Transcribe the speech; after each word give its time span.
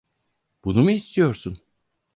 Bunu 0.63 0.83
mu 0.83 0.91
istiyorsun? 0.91 1.57